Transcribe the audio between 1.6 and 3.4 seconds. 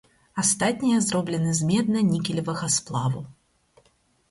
медна-нікелевага сплаву.